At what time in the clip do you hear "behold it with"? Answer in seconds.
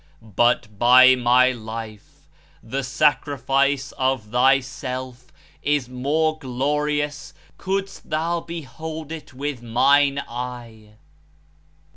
8.39-9.61